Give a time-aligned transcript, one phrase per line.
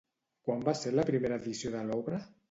[0.47, 2.23] Quan va ser la primera edició de l'obra?